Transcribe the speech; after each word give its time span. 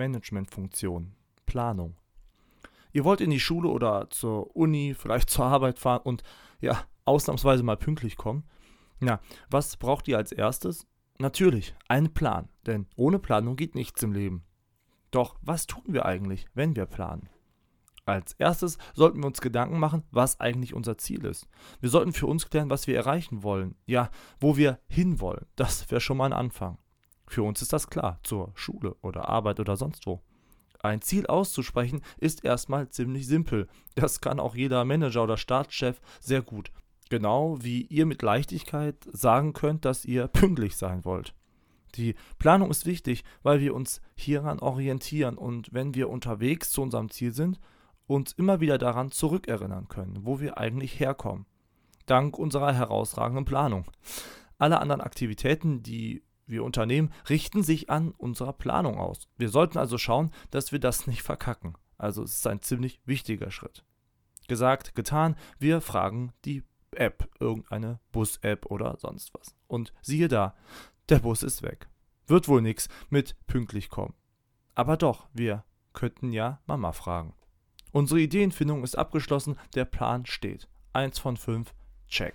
Managementfunktion, 0.00 1.12
Planung. 1.44 1.94
Ihr 2.92 3.04
wollt 3.04 3.20
in 3.20 3.28
die 3.28 3.38
Schule 3.38 3.68
oder 3.68 4.08
zur 4.08 4.56
Uni, 4.56 4.94
vielleicht 4.94 5.28
zur 5.28 5.44
Arbeit 5.44 5.78
fahren 5.78 6.00
und 6.04 6.22
ja, 6.60 6.84
ausnahmsweise 7.04 7.62
mal 7.62 7.76
pünktlich 7.76 8.16
kommen. 8.16 8.44
Na, 8.98 9.20
was 9.50 9.76
braucht 9.76 10.08
ihr 10.08 10.16
als 10.16 10.32
erstes? 10.32 10.86
Natürlich, 11.18 11.74
einen 11.86 12.14
Plan, 12.14 12.48
denn 12.64 12.86
ohne 12.96 13.18
Planung 13.18 13.56
geht 13.56 13.74
nichts 13.74 14.02
im 14.02 14.12
Leben. 14.12 14.42
Doch 15.10 15.36
was 15.42 15.66
tun 15.66 15.84
wir 15.86 16.06
eigentlich, 16.06 16.46
wenn 16.54 16.76
wir 16.76 16.86
planen? 16.86 17.28
Als 18.06 18.32
erstes 18.38 18.78
sollten 18.94 19.18
wir 19.18 19.26
uns 19.26 19.42
Gedanken 19.42 19.78
machen, 19.78 20.02
was 20.10 20.40
eigentlich 20.40 20.72
unser 20.72 20.96
Ziel 20.96 21.26
ist. 21.26 21.46
Wir 21.80 21.90
sollten 21.90 22.14
für 22.14 22.26
uns 22.26 22.48
klären, 22.48 22.70
was 22.70 22.86
wir 22.86 22.96
erreichen 22.96 23.42
wollen. 23.42 23.76
Ja, 23.84 24.10
wo 24.40 24.56
wir 24.56 24.80
hinwollen. 24.88 25.44
Das 25.56 25.90
wäre 25.90 26.00
schon 26.00 26.16
mal 26.16 26.26
ein 26.26 26.32
Anfang. 26.32 26.78
Für 27.30 27.44
uns 27.44 27.62
ist 27.62 27.72
das 27.72 27.88
klar, 27.88 28.18
zur 28.24 28.50
Schule 28.56 28.96
oder 29.02 29.28
Arbeit 29.28 29.60
oder 29.60 29.76
sonst 29.76 30.04
wo. 30.04 30.20
Ein 30.82 31.00
Ziel 31.00 31.28
auszusprechen 31.28 32.02
ist 32.18 32.44
erstmal 32.44 32.88
ziemlich 32.88 33.28
simpel. 33.28 33.68
Das 33.94 34.20
kann 34.20 34.40
auch 34.40 34.56
jeder 34.56 34.84
Manager 34.84 35.22
oder 35.22 35.36
Staatschef 35.36 36.00
sehr 36.18 36.42
gut. 36.42 36.72
Genau 37.08 37.58
wie 37.60 37.82
ihr 37.82 38.04
mit 38.04 38.22
Leichtigkeit 38.22 38.96
sagen 39.12 39.52
könnt, 39.52 39.84
dass 39.84 40.04
ihr 40.04 40.26
pünktlich 40.26 40.76
sein 40.76 41.04
wollt. 41.04 41.32
Die 41.94 42.16
Planung 42.40 42.68
ist 42.68 42.84
wichtig, 42.84 43.22
weil 43.44 43.60
wir 43.60 43.76
uns 43.76 44.00
hieran 44.16 44.58
orientieren 44.58 45.38
und 45.38 45.72
wenn 45.72 45.94
wir 45.94 46.10
unterwegs 46.10 46.70
zu 46.70 46.82
unserem 46.82 47.10
Ziel 47.10 47.32
sind, 47.32 47.60
uns 48.08 48.32
immer 48.32 48.58
wieder 48.58 48.76
daran 48.76 49.12
zurückerinnern 49.12 49.86
können, 49.86 50.18
wo 50.22 50.40
wir 50.40 50.58
eigentlich 50.58 50.98
herkommen. 50.98 51.46
Dank 52.06 52.36
unserer 52.36 52.72
herausragenden 52.72 53.44
Planung. 53.44 53.84
Alle 54.58 54.80
anderen 54.80 55.00
Aktivitäten, 55.00 55.84
die 55.84 56.24
wir 56.50 56.64
unternehmen, 56.64 57.12
richten 57.28 57.62
sich 57.62 57.90
an 57.90 58.10
unserer 58.12 58.52
Planung 58.52 58.98
aus. 58.98 59.28
Wir 59.36 59.48
sollten 59.48 59.78
also 59.78 59.98
schauen, 59.98 60.30
dass 60.50 60.72
wir 60.72 60.78
das 60.78 61.06
nicht 61.06 61.22
verkacken. 61.22 61.74
Also 61.98 62.22
es 62.22 62.36
ist 62.36 62.46
ein 62.46 62.62
ziemlich 62.62 63.00
wichtiger 63.04 63.50
Schritt. 63.50 63.84
Gesagt, 64.48 64.94
getan, 64.94 65.36
wir 65.58 65.80
fragen 65.80 66.32
die 66.44 66.64
App, 66.92 67.28
irgendeine 67.38 68.00
Bus-App 68.12 68.66
oder 68.66 68.96
sonst 68.98 69.32
was. 69.34 69.54
Und 69.68 69.92
siehe 70.02 70.28
da, 70.28 70.54
der 71.08 71.20
Bus 71.20 71.42
ist 71.42 71.62
weg. 71.62 71.88
Wird 72.26 72.48
wohl 72.48 72.62
nichts 72.62 72.88
mit 73.10 73.36
pünktlich 73.46 73.88
kommen. 73.88 74.14
Aber 74.74 74.96
doch, 74.96 75.28
wir 75.32 75.64
könnten 75.92 76.32
ja 76.32 76.60
Mama 76.66 76.92
fragen. 76.92 77.34
Unsere 77.92 78.20
Ideenfindung 78.20 78.84
ist 78.84 78.96
abgeschlossen, 78.96 79.56
der 79.74 79.84
Plan 79.84 80.26
steht. 80.26 80.68
Eins 80.92 81.18
von 81.18 81.36
fünf, 81.36 81.74
check. 82.08 82.34